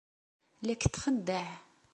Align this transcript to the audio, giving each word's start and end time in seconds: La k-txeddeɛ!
La 0.65 0.75
k-txeddeɛ! 0.75 1.49